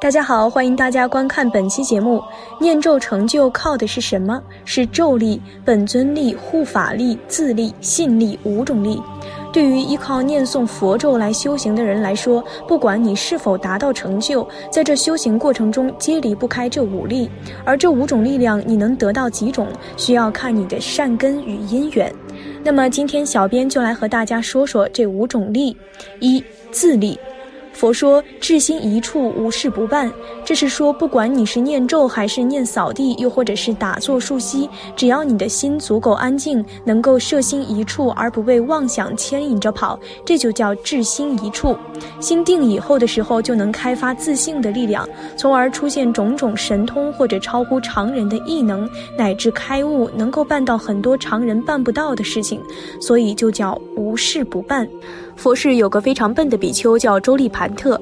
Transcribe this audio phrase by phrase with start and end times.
[0.00, 2.22] 大家好，欢迎大家观看本期节目。
[2.58, 4.42] 念咒成就靠的是什么？
[4.64, 8.98] 是咒力、本尊力、护法力、自力、信力五种力。
[9.52, 17.28] 对于依靠念诵佛咒来修行的人来说，不管你是否达到成就，在这修行过程中皆离不开这五力。
[17.62, 22.10] 而这五种力量，你能得到几种，需要看你的善根与因缘。
[22.64, 25.76] 那么今天小编就来和大家说说这五种力：
[26.20, 27.20] 一、自力。
[27.80, 30.12] 佛说：“至心一处，无事不办。”
[30.50, 41.76] 这是说，不管你是念咒，还是念扫地，又或者是打坐数息，只要你的心足够安静，能够摄心一处，而不被妄想牵引着跑，这就叫至心一处。
[42.18, 52.60] 心定以后的时候，就能开发自信的力量，从而出现种种神通或者超乎常人的异能，乃至开悟，能够办到很多常人办不到的事情，
[53.00, 54.88] 所以就叫无事不办。
[55.36, 57.98] 佛寺有个非常笨的比丘，叫周利盘特，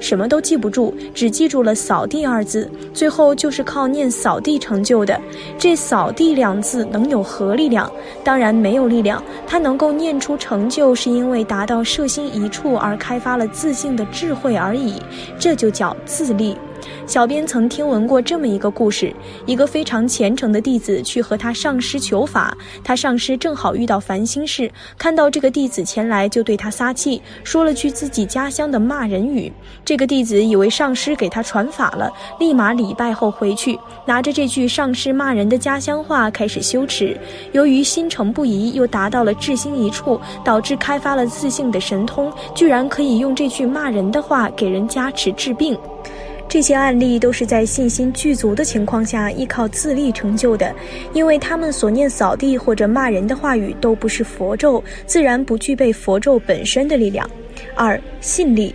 [0.00, 5.20] 什么都记不住，只记住了“扫地”二字，最后就是靠念扫地成就的。
[5.58, 7.90] 这“扫地”两字能有何力量？
[8.22, 9.22] 当然没有力量。
[9.46, 14.94] 他能够念出成就，是因为达到摄心一处而开发了自信的智慧而已。
[15.38, 16.56] 这就叫自立。
[17.06, 19.14] 小编曾听闻过这么一个故事：
[19.46, 29.52] 一个非常虔诚的弟子去和他上师求法，他上师正好遇到烦心事，看到这个弟子前来，就对他撒气，说了句自己家乡的骂人语。
[29.84, 37.16] 这个弟子以为上师给他传法了，立马礼拜后回去，拿着这句上师骂人的家乡话开始修持。
[37.52, 45.78] 由于心诚不疑，又达到了至心一处，导致开发了自信的神通，居然可以用这句骂人的话给人加持治病。
[46.48, 50.74] 这些案例都是在信心具足的情况下依靠自力成就的，
[51.12, 57.28] 因为他们所念扫地或者骂人的话语都不是佛咒，自然不具备佛咒本身的力量。
[57.74, 58.74] 二信力。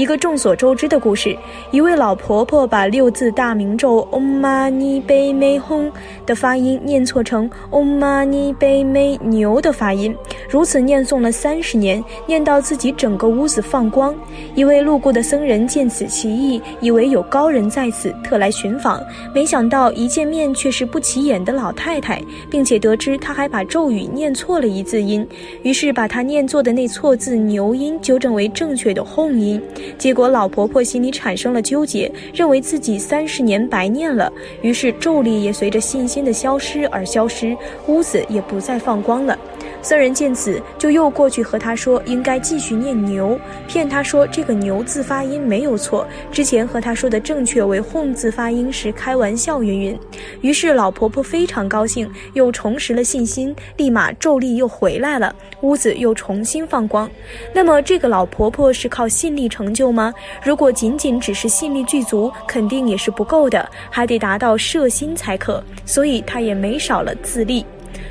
[0.00, 1.36] 一个众所周知的故事：
[1.72, 5.90] 一位老婆婆把六字大明咒 Om Mani p a m e h m
[6.24, 10.16] 的发音念错成 Om Mani p a m e 牛的发音，
[10.48, 14.14] 如此念诵了三十年，念到自己整个屋子放光。
[14.54, 18.98] 一位路过的僧人见此奇异，以为有高人在此，特来寻访。
[19.34, 25.28] 没想到一见面却是不起眼的老太太，并且得知她还把咒语念错了一字音，
[25.62, 29.60] 于是把她念错的那错字牛音纠正为正确的哄音。
[29.98, 37.56] 结果老婆婆心里产生了纠结，认为自己三十年白念了，于是咒力也随着信心的消失而消失，
[37.86, 39.38] 屋子也不再放光了。
[39.82, 49.98] 僧人见此，就又过去和他说，应该继续念牛，骗他说这个牛字发音没有错，之前和他说的正确为哄字发音时开玩笑云云。
[50.42, 57.10] 于是老婆婆非常高兴，又重拾了信心，立马咒力又回来了，屋子又重新放光。
[57.54, 60.12] 那么这个老婆婆是靠信力成就吗？
[60.42, 67.64] 如果仅仅只是信力具足，肯定也是不够的，还得达到摄心才可，所以她也没少了自立。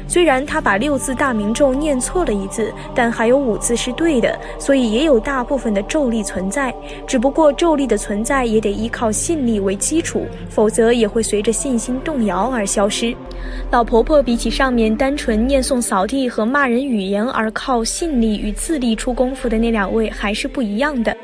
[0.07, 6.73] 虽然他把六字大明咒念错了一字，但还有五字是对的，所以也有大部分的咒力存在。
[7.05, 13.15] 只不过咒力的存在也得依靠信力为基础，否则也会随着信心动摇而消失。
[13.71, 21.15] 老婆婆比起上面单纯念诵扫地和骂人语言而靠信力与自力出功夫的那两位还是不一样的。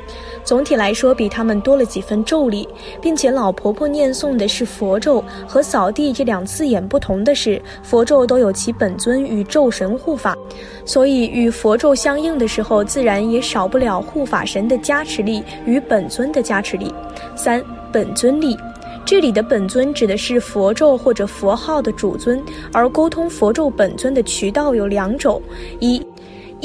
[0.44, 2.68] 总体来说，比他们多了几分咒力，
[3.02, 10.36] 并且老婆婆念诵的是佛咒，和扫地这两字眼不同的是，佛咒都有其本尊与咒神护法，
[10.84, 16.94] 所以与佛咒相应的时候，自然也少不了护法神的加持力与本尊的加持力。
[17.34, 17.60] 三
[17.90, 18.56] 本尊力，
[19.06, 22.42] 这里的本尊指的是佛咒或者佛号的主尊，
[22.72, 25.40] 而沟通佛咒本尊的渠道有两种，
[25.78, 26.04] 一。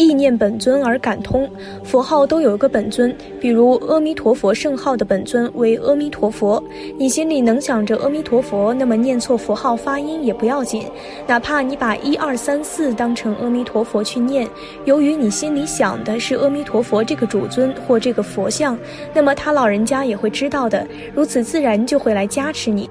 [0.01, 1.47] 意念本尊而感通，
[1.83, 6.61] 佛号都有个本尊，比如阿弥陀佛圣号的本尊为阿弥陀佛。
[6.97, 10.85] 你心里能想着阿弥陀佛，那么念错佛号发音也不要紧，
[11.27, 14.47] 哪怕你把一二三四当成阿弥陀佛去念，
[14.85, 18.77] 由于你心里想的是阿弥陀佛这个主尊或这个佛像，
[19.13, 22.89] 那么他老人家也会知道的，如此自然就会来加持你。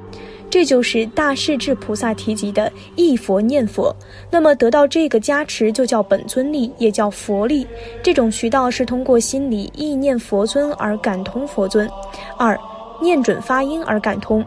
[0.50, 3.94] 这就是大势至菩萨提及的忆佛念佛。
[4.31, 7.67] 那么得到这个加持就叫本尊力，也叫佛力。
[8.02, 11.88] 这种渠道是通过心里意念佛尊而感通佛尊。
[12.37, 12.58] 二，
[13.00, 14.44] 念准发音而感通。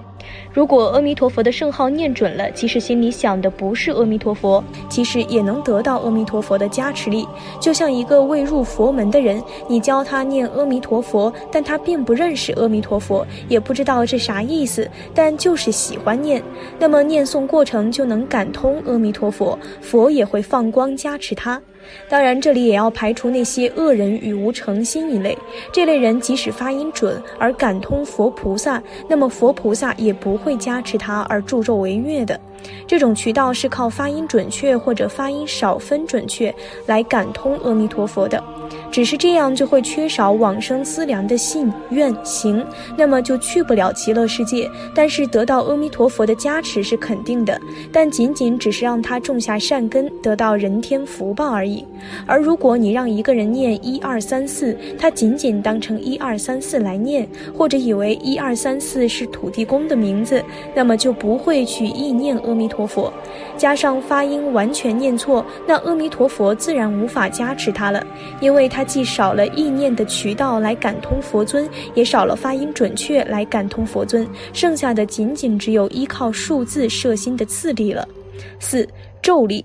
[0.51, 7.27] 如果阿弥陀佛的圣号念准了，即使心里想的不是阿弥陀佛，其实也能得到阿弥陀佛的加持力。
[7.59, 16.41] 就像一个未入佛门的人，你教他念阿弥陀佛，但他并不认识阿弥陀佛，也不知道这啥意思，但就是喜欢念，
[16.79, 21.61] 那么念诵过程就能感通阿弥陀佛，佛也会放光加持他。
[22.09, 25.37] 当然，这里也要排除那些恶人与无诚心一类。
[25.71, 32.39] 这类人即使发音准而感通佛菩萨，那么佛菩萨也不会加持他而助纣为虐的。
[32.87, 36.53] 这种渠道是靠发音准确或者发音少分准确
[36.85, 38.41] 来感通阿弥陀佛的。
[38.93, 42.63] 只是这样就会缺少往生资粮的信愿行，
[42.95, 44.69] 那么就去不了极乐世界。
[44.93, 47.59] 但是得到阿弥陀佛的加持是肯定的，
[47.91, 51.83] 但仅仅只是让他种下善根，得到人天福报而已。
[52.27, 60.43] 而如果你让一个人念一二三四，他仅仅当成一二三四来念，或者以为一二三四是土地公的名字，
[60.75, 63.11] 那么就不会去意念阿弥陀佛。
[63.57, 68.05] 加上发音完全念错，那阿弥陀佛自然无法加持他了，
[68.39, 68.82] 因为他。
[68.83, 78.07] 既少了意念的渠道来感通佛尊，也少了发音准确来感通佛尊，剩下的仅仅只有依靠数字摄心的次力了。
[78.59, 78.87] 四
[79.21, 79.63] 咒力。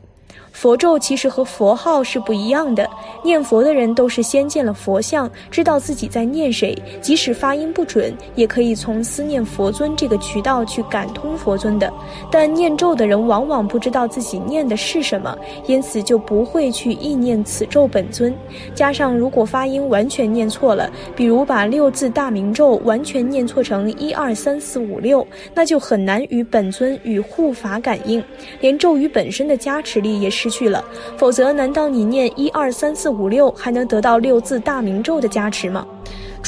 [0.58, 2.90] 佛咒其实和佛号是不一样的。
[3.22, 11.93] 念佛的人都是先见了佛像，知道自己在念谁，即使发音不准，也可以从思念佛尊这个渠道去感通佛尊的。
[12.28, 15.38] 但念咒的人往往不知道自己念的是什么，
[15.69, 18.34] 因此就不会去意念此咒本尊。
[18.75, 25.25] 加上如果发音完全念错了，比如把六字大明咒完全念错成一二三四五六，
[25.55, 28.20] 那就很难与本尊与护法感应，
[28.60, 30.48] 连咒语本身的加持力也是。
[30.49, 30.83] 去了，
[31.17, 35.87] 否则难道你念一二三四五六还能得到六字大明咒的加持吗？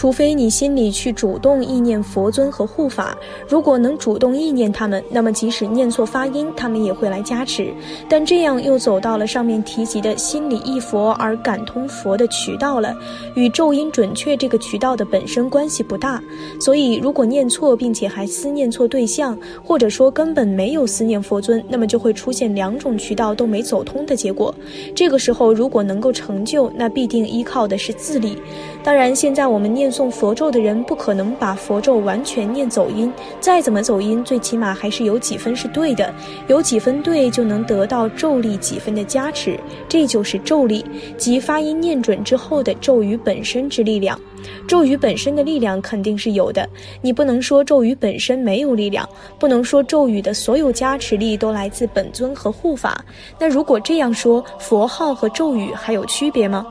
[0.00, 3.14] 除非你心里去主动意念佛尊和护法，
[3.46, 7.70] 如果能主动意念他们，那么即使念错发音，他们也会来加持。
[8.08, 12.96] 但这样又走到了上面提及的心里忆佛而感通佛的渠道了，
[13.34, 16.18] 与咒音准确这个渠道的本身关系不大。
[16.58, 24.54] 所以，如果念错并且还思念错对象，或者说根本没有思念佛尊，那么就会出现两种渠道都没走通的结果。
[24.94, 28.38] 这个时候，如果能够成就，那必定依靠的是自力。
[28.82, 36.12] 当然，现在我们念诵佛咒的人不可能把佛咒完全念走音，再怎么走音，最起码还是有几分是对的，
[36.48, 39.58] 有几分对就能得到咒力几分的加持，
[39.88, 40.84] 这就是咒力，
[41.16, 44.18] 即发音念准之后的咒语本身之力量。
[44.66, 46.66] 咒语本身的力量肯定是有的，
[47.02, 49.06] 你不能说咒语本身没有力量，
[49.38, 53.04] 不能说咒语的所有加持力都来自本尊和护法。
[53.38, 56.66] 那如果这样说，佛号和咒语还有区别吗？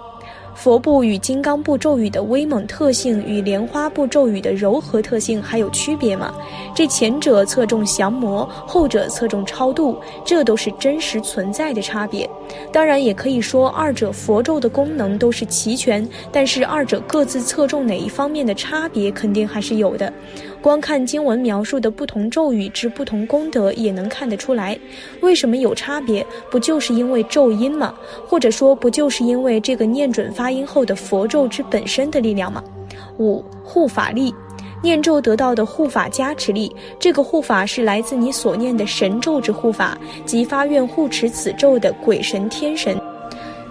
[0.59, 6.33] 佛部与金刚部咒语的威猛特性与莲花部咒语的柔和特性还有区别吗？
[6.75, 12.29] 这前者侧重降魔，后者侧重超度，这都是真实存在的差别。
[12.73, 20.11] 当然，也可以说二者佛咒的功能都是齐全，但是二者各自侧重哪一方面的差别肯定还是有的。
[20.61, 24.77] 光看经文描述的不同咒语之不同功德，也能看得出来。
[25.21, 26.25] 为什么有差别？
[26.51, 27.93] 不就是因为咒音吗？
[28.27, 32.61] 或者说，不就是因为这个念准发音后的佛咒之本身的力量吗？
[33.17, 34.33] 五护法力，
[34.83, 42.99] 念咒得到的护法加持力，这个护法是来自你所念的神咒之护法，即发愿护持此咒的鬼神天神。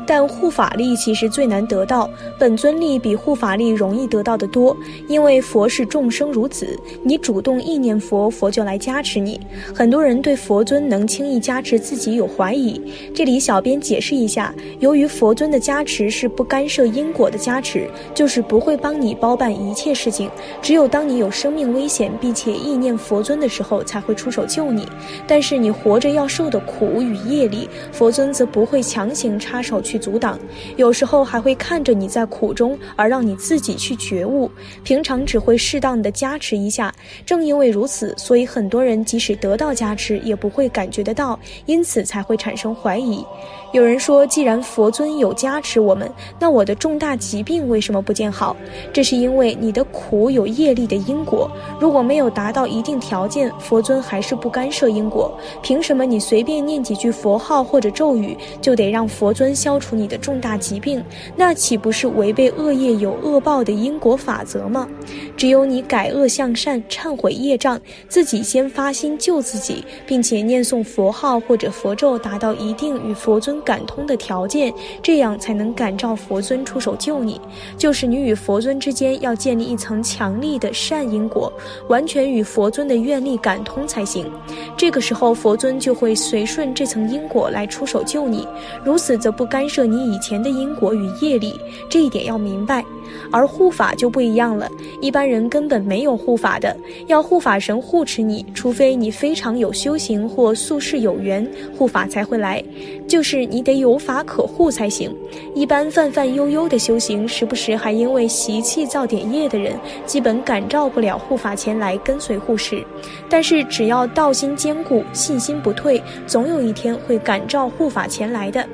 [0.09, 4.75] 但护法力其实最难得到，本尊力比护法力容易得到的多，
[5.07, 6.67] 因为佛是众生如子，
[7.03, 9.39] 你主动意念佛，佛就来加持你。
[9.75, 12.81] 很多人对佛尊能轻易加持自己有怀疑，
[13.15, 20.31] 这里小编解释一下，由于佛尊的加持是不干涉因果的加持，就是不会帮你包办一切事情，
[20.63, 24.89] 只有当你有生命危险并且意念佛尊的时候才会出手救你。
[25.27, 29.98] 但是你活着要受的苦与业力，佛尊则不会强行插手去。
[29.99, 30.39] 阻挡，
[30.77, 34.51] 有时候还会看着你在苦中，而让你自己去觉悟。
[34.85, 36.95] 平常只会适当的加持一下。
[37.27, 43.25] 正因为如此，所以很多人即使得到加持，也不会感觉得到，因此才会产生怀疑。
[43.73, 48.57] 有人说，既然佛尊有加持我们，那我的重大疾病为什么不见好？
[48.95, 55.39] 这是因为你的苦有业力的因果，如果没有达到一定条件，佛尊还是不干涉因果。
[55.63, 59.88] 凭什么你随便念几句佛号或者咒语，就得让佛尊消除？
[59.89, 61.03] 除你的重大疾病，
[61.35, 64.87] 那岂不是违背恶业有恶报的因果法则吗？
[65.35, 74.71] 只有你改恶向善，忏悔业障，自己先发心救自己，并且念诵佛号或者佛咒，达到一定与佛尊感通的条件，
[75.03, 77.41] 这样才能感召佛尊出手救你。
[77.79, 81.51] 就是你与佛尊之间要建立一层强力的善因果，
[81.89, 84.31] 完全与佛尊的愿力感通才行。
[84.77, 88.47] 这个时候，佛尊就会随顺这层因果来出手救你。
[88.85, 92.85] 如此则不干涉你以前的因果与业力，这一点要明白。
[93.31, 94.69] 而护法就不一样了，
[95.01, 102.63] 一般人根本没有护法的，要护法神护持你，除非你非常有修行或宿世有缘，护法才会来。
[103.07, 105.11] 就是你得有法可护才行。
[105.55, 109.75] 一般泛泛悠悠的修行，时不时还因为习气造点业的人，
[110.05, 112.85] 基本感召不了护法前来跟随护持。
[113.31, 118.67] 但是只要道心坚固，信心不退，总有一天会感召护法前来的。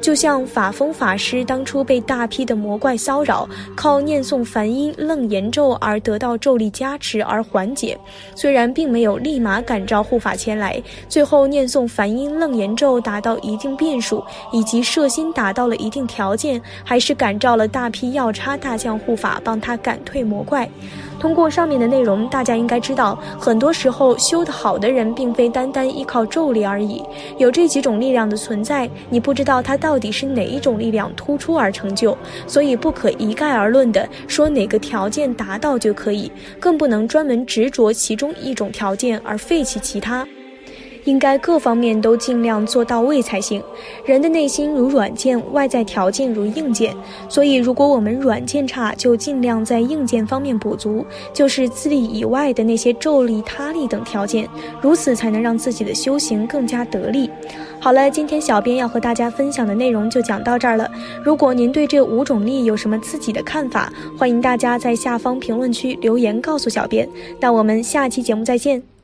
[0.00, 3.48] 就像法风法师当初被大批的魔怪骚扰，
[3.80, 7.98] 靠念诵梵音楞严咒而得到咒力加持而缓解。
[8.34, 14.22] 虽然并没有立马感召护法前来，最后念诵梵音楞严咒达到一定变数，
[14.52, 20.68] 以及摄心达到了一定条件，还是感召了大批药叉大将护法帮他赶退魔怪。
[21.20, 27.04] 通过上面的内容，大家应该知道，很多时候修得好的人，并非单单依靠咒力而已。
[27.36, 40.26] 有这几种力量的存在，你不知道它到底是哪一种力量突出而成就，所以不可一概而论的说哪个条件达到就可以，更不能专门执着其中一种条件而废弃其他。
[41.04, 43.62] 应该各方面都尽量做到位才行。
[44.04, 46.94] 人的内心如软件，外在条件如硬件。
[47.28, 54.48] 所以，如果我们软件差，就尽量在硬件方面补足，就是自力以外的那些咒力、他力等条件，
[54.80, 57.30] 如此才能让自己的修行更加得力。
[57.80, 60.90] 好了，今天小编要和大家分享的内容就讲到这儿了。
[61.24, 67.08] 如果您对这五种力有什么自己的看法，欢迎大家在下方评论区留言告诉小编。
[67.40, 68.99] 那我们下期节目再见。